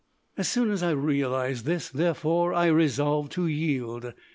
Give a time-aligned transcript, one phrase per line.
[0.35, 4.13] As soon as I realised this, therefore, I resolved to yield.